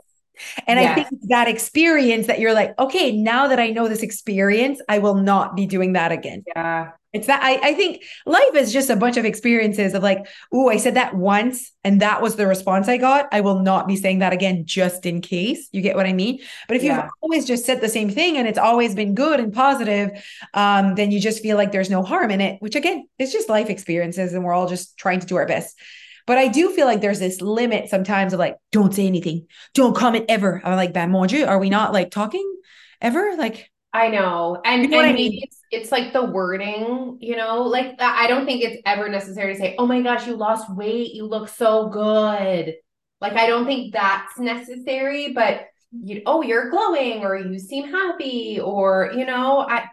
[0.68, 4.80] and I think that experience that you're like, okay, now that I know this experience,
[4.88, 6.44] I will not be doing that again.
[6.54, 6.92] yeah.
[7.12, 10.68] It's that I, I think life is just a bunch of experiences of like, oh,
[10.68, 13.28] I said that once and that was the response I got.
[13.32, 15.68] I will not be saying that again just in case.
[15.72, 16.40] You get what I mean?
[16.66, 17.04] But if yeah.
[17.04, 20.96] you've always just said the same thing and it's always been good and positive, um,
[20.96, 23.70] then you just feel like there's no harm in it, which again, it's just life
[23.70, 25.78] experiences and we're all just trying to do our best.
[26.26, 29.96] But I do feel like there's this limit sometimes of like, don't say anything, don't
[29.96, 30.60] comment ever.
[30.62, 32.54] I'm like, ben mon Dieu, are we not like talking
[33.00, 33.34] ever?
[33.38, 34.60] Like, I know.
[34.64, 35.40] And, you know and I mean?
[35.42, 39.58] it's it's like the wording, you know, like I don't think it's ever necessary to
[39.58, 42.74] say, "Oh my gosh, you lost weight, you look so good."
[43.20, 48.60] Like I don't think that's necessary, but you oh, you're glowing or you seem happy
[48.60, 49.88] or, you know, I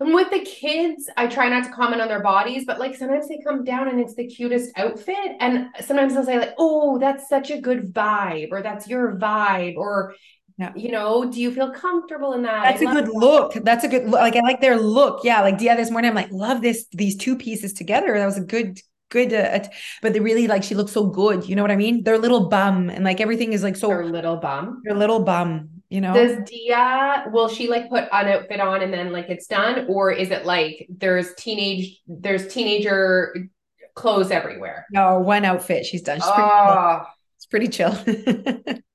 [0.00, 3.28] and with the kids, I try not to comment on their bodies, but like sometimes
[3.28, 5.36] they come down and it's the cutest outfit.
[5.40, 9.76] And sometimes they'll say, like, oh, that's such a good vibe, or that's your vibe,
[9.76, 10.14] or
[10.60, 10.72] yeah.
[10.76, 12.64] You know, do you feel comfortable in that?
[12.64, 13.14] That's I a good that.
[13.14, 13.54] look.
[13.64, 14.20] That's a good look.
[14.20, 15.24] Like I like their look.
[15.24, 15.40] Yeah.
[15.40, 18.18] Like Dia this morning, I'm like, love this, these two pieces together.
[18.18, 19.60] That was a good, good, uh,
[20.02, 21.48] but they really like, she looks so good.
[21.48, 22.04] You know what I mean?
[22.04, 23.88] Their little bum and like everything is like so.
[23.88, 24.82] Her little bum.
[24.86, 26.12] Her little bum, you know?
[26.12, 29.86] Does Dia, will she like put an outfit on and then like it's done?
[29.88, 33.48] Or is it like there's teenage, there's teenager
[33.94, 34.84] clothes everywhere?
[34.92, 36.18] No, one outfit she's done.
[36.18, 37.06] She's oh.
[37.48, 37.96] pretty chill.
[37.96, 38.74] It's pretty chill.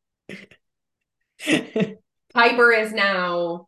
[2.34, 3.68] Piper is now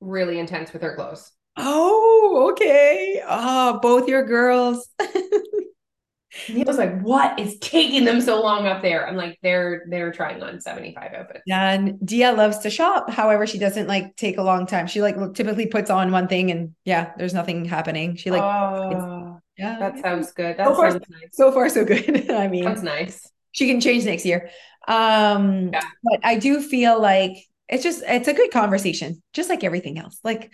[0.00, 1.32] really intense with her clothes.
[1.56, 3.22] Oh, okay.
[3.26, 4.88] Oh, both your girls.
[6.46, 10.12] he was like, "What is taking them so long up there?" I'm like, "They're they're
[10.12, 13.10] trying on 75 outfits." And Dia loves to shop.
[13.10, 14.86] However, she doesn't like take a long time.
[14.86, 18.16] She like typically puts on one thing, and yeah, there's nothing happening.
[18.16, 20.56] She like, oh, yeah, that sounds good.
[20.56, 21.02] That so far, nice.
[21.32, 22.30] So far, so good.
[22.30, 23.30] I mean, that's nice.
[23.52, 24.50] She can change next year.
[24.88, 25.82] Um, yeah.
[26.02, 27.36] but I do feel like
[27.68, 30.18] it's just it's a good conversation, just like everything else.
[30.24, 30.52] Like,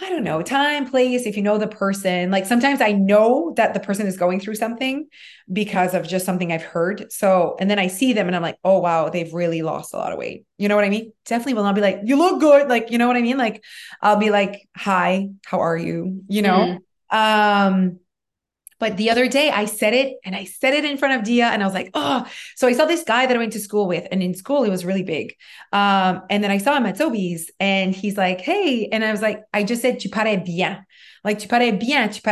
[0.00, 2.30] I don't know, time, place, if you know the person.
[2.30, 5.08] Like sometimes I know that the person is going through something
[5.52, 7.12] because of just something I've heard.
[7.12, 9.96] So, and then I see them and I'm like, oh wow, they've really lost a
[9.96, 10.44] lot of weight.
[10.58, 11.12] You know what I mean?
[11.26, 12.68] Definitely will not be like, you look good.
[12.68, 13.36] Like, you know what I mean?
[13.38, 13.64] Like,
[14.00, 16.22] I'll be like, hi, how are you?
[16.28, 16.80] You know?
[17.10, 17.16] Mm-hmm.
[17.16, 18.00] Um,
[18.80, 21.46] but the other day I said it and I said it in front of Dia
[21.46, 23.86] and I was like, oh, so I saw this guy that I went to school
[23.86, 24.08] with.
[24.10, 25.36] And in school, he was really big.
[25.72, 28.88] Um, and then I saw him at Sobeys and he's like, hey.
[28.90, 30.84] And I was like, I just said, tu parais bien.
[31.22, 32.10] Like, tu parais bien.
[32.10, 32.22] Tu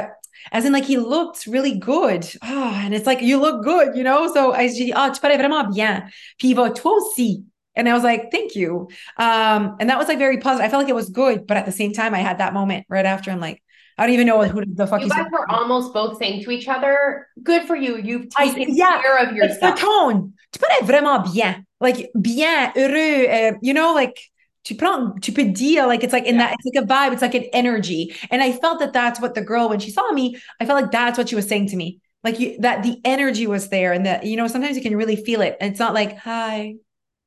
[0.51, 2.27] as in like he looked really good.
[2.43, 4.33] Oh, and it's like, you look good, you know?
[4.33, 6.11] So I said, oh, tu parais vraiment bien.
[6.39, 7.45] Puis va toi aussi.
[7.77, 8.89] And I was like, thank you.
[9.19, 10.67] Um, and that was like very positive.
[10.67, 12.87] I felt like it was good, but at the same time, I had that moment
[12.89, 13.31] right after.
[13.31, 13.63] I'm like,
[13.99, 16.69] I don't even know who the fuck you guys were almost both saying to each
[16.69, 17.97] other, "Good for you.
[17.99, 20.35] You've taken I, yeah, care of yourself." It's the tone.
[20.53, 23.29] Tu peux être vraiment bien, like bien, heureux.
[23.29, 24.17] Uh, you know, like
[24.63, 26.49] tu prends, tu peux dire, like it's like in yeah.
[26.49, 27.13] that, it's like a vibe.
[27.13, 28.15] It's like an energy.
[28.31, 30.93] And I felt that that's what the girl when she saw me, I felt like
[30.93, 34.07] that's what she was saying to me, like you, that the energy was there, and
[34.07, 36.75] that you know sometimes you can really feel it, and it's not like hi,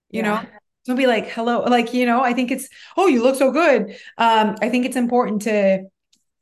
[0.09, 0.21] you yeah.
[0.21, 0.41] know.
[0.87, 2.21] Don't be like hello, like you know.
[2.21, 3.95] I think it's oh, you look so good.
[4.17, 5.83] Um, I think it's important to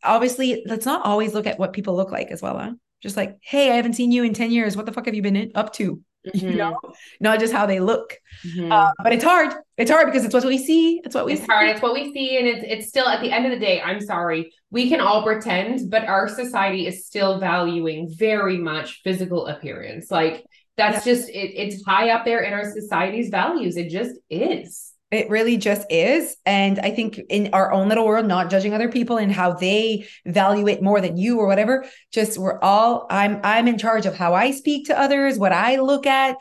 [0.04, 2.72] obviously let's not always look at what people look like as well huh?
[3.02, 4.76] just like hey i haven't seen you in 10 years.
[4.76, 6.02] What the fuck have you been in, up to?
[6.28, 6.50] Mm-hmm.
[6.50, 6.78] you know?
[7.22, 8.18] Not just how they look.
[8.46, 8.74] Mm-hmm.
[8.74, 9.54] uh, but it's hard.
[9.78, 11.00] It's hard because it's what we see.
[11.06, 11.48] It's what we it's see.
[11.48, 11.70] hard.
[11.70, 14.02] It's what we see and it's it's still at the end of the day i'm
[14.02, 14.52] sorry.
[14.70, 20.12] We can all pretend but our society is still valuing very much physical appearance.
[20.12, 20.44] Like
[20.76, 21.14] that's yeah.
[21.14, 23.78] just it, it's high up there in our society's values.
[23.78, 26.36] It just is it really just is.
[26.46, 30.08] And I think in our own little world, not judging other people and how they
[30.26, 34.16] value it more than you or whatever, just we're all I'm I'm in charge of
[34.16, 36.38] how I speak to others, what I look at.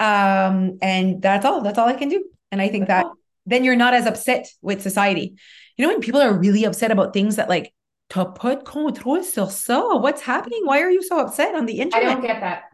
[0.00, 1.60] Um, and that's all.
[1.60, 2.24] That's all I can do.
[2.50, 3.06] And I think that
[3.44, 5.36] then you're not as upset with society.
[5.76, 7.74] You know, when people are really upset about things that like
[8.10, 10.00] to put control sur ça.
[10.00, 10.62] What's happening?
[10.64, 12.08] Why are you so upset on the internet?
[12.08, 12.64] I don't get that.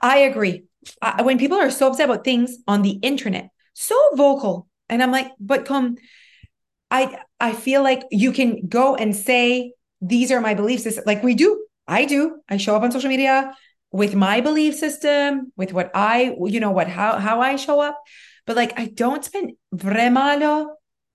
[0.00, 0.64] I agree.
[1.02, 4.68] Uh, when people are so upset about things on the internet, so vocal.
[4.88, 5.96] And I'm like, but come,
[6.90, 11.04] I I feel like you can go and say, these are my belief system.
[11.06, 11.64] Like we do.
[11.86, 12.40] I do.
[12.48, 13.54] I show up on social media
[13.92, 18.00] with my belief system, with what I, you know, what how how I show up.
[18.46, 20.68] But like I don't spend vraiment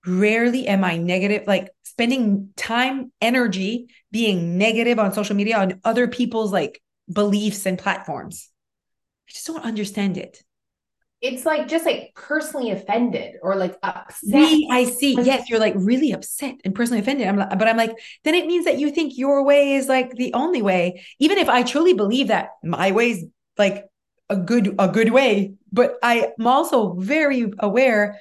[0.06, 6.08] rarely am I negative, like spending time, energy being negative on social media on other
[6.08, 8.50] people's like beliefs and platforms.
[9.28, 10.44] I just don't understand it
[11.22, 14.30] it's like just like personally offended or like upset.
[14.30, 15.14] Me, I see.
[15.22, 17.28] Yes, you're like really upset and personally offended.
[17.28, 17.94] I'm like, but I'm like,
[18.24, 21.04] then it means that you think your way is like the only way.
[21.20, 23.26] Even if I truly believe that my way is
[23.58, 23.86] like
[24.30, 28.20] a good a good way, but I'm also very aware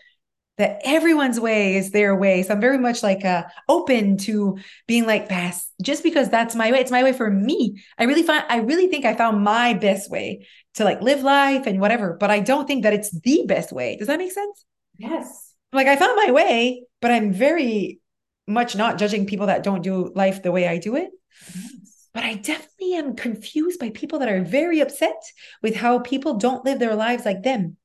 [0.61, 2.42] that everyone's way is their way.
[2.42, 6.70] So I'm very much like uh, open to being like, best, just because that's my
[6.70, 6.80] way.
[6.80, 7.82] It's my way for me.
[7.96, 11.66] I really find, I really think I found my best way to like live life
[11.66, 13.97] and whatever, but I don't think that it's the best way.
[13.97, 14.64] Does that make sense?
[14.97, 15.55] Yes.
[15.73, 18.01] Like I found my way, but I'm very
[18.47, 21.11] much not judging people that don't do life the way I do it.
[21.55, 22.09] Yes.
[22.12, 25.23] But I definitely am confused by people that are very upset
[25.62, 27.77] with how people don't live their lives like them.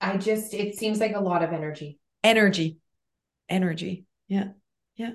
[0.00, 1.98] I just, it seems like a lot of energy.
[2.22, 2.78] Energy.
[3.48, 4.04] Energy.
[4.28, 4.50] Yeah.
[4.96, 5.12] Yeah.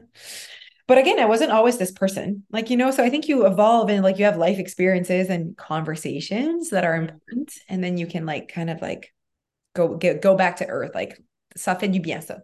[0.89, 2.45] But again, I wasn't always this person.
[2.49, 5.55] Like, you know, so I think you evolve and like you have life experiences and
[5.55, 7.53] conversations that are important.
[7.69, 9.13] And then you can like kind of like
[9.75, 10.95] go get, go back to earth.
[10.95, 11.21] Like,
[11.55, 12.39] ça fait du bien ça.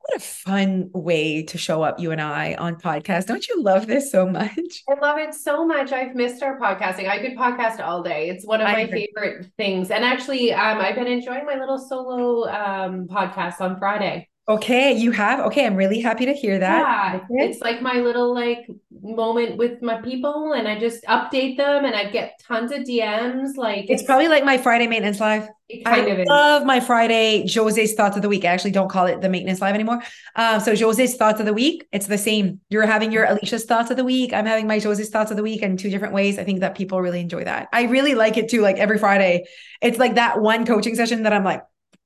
[0.00, 3.26] What a fun way to show up, you and I, on podcast.
[3.26, 4.82] Don't you love this so much?
[4.88, 5.92] I love it so much.
[5.92, 7.08] I've missed our podcasting.
[7.08, 8.28] I could podcast all day.
[8.28, 9.92] It's one of my favorite things.
[9.92, 14.29] And actually, um, I've been enjoying my little solo um, podcast on Friday.
[14.50, 15.46] Okay, you have.
[15.46, 17.22] Okay, I'm really happy to hear that.
[17.30, 18.68] Yeah, it's like my little like
[19.00, 23.56] moment with my people, and I just update them, and I get tons of DMs.
[23.56, 25.48] Like it's, it's probably like my Friday maintenance live.
[25.86, 28.44] I love my Friday Jose's thoughts of the week.
[28.44, 30.02] I actually don't call it the maintenance live anymore.
[30.34, 32.60] Um, so Jose's thoughts of the week, it's the same.
[32.70, 34.32] You're having your Alicia's thoughts of the week.
[34.32, 36.40] I'm having my Jose's thoughts of the week in two different ways.
[36.40, 37.68] I think that people really enjoy that.
[37.72, 38.62] I really like it too.
[38.62, 39.44] Like every Friday,
[39.80, 41.62] it's like that one coaching session that I'm like,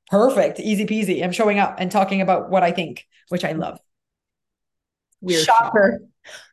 [0.09, 1.23] perfect, easy peasy.
[1.23, 3.79] I'm showing up and talking about what I think, which I love.
[5.21, 6.01] We're Shocker.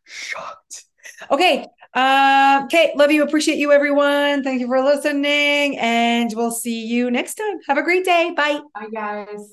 [0.04, 0.84] Shocked.
[1.30, 1.66] Okay.
[1.94, 2.92] Uh, okay.
[2.96, 3.22] Love you.
[3.22, 4.42] Appreciate you, everyone.
[4.42, 5.76] Thank you for listening.
[5.78, 7.58] And we'll see you next time.
[7.68, 8.32] Have a great day.
[8.34, 8.60] Bye.
[8.74, 9.50] Bye, guys.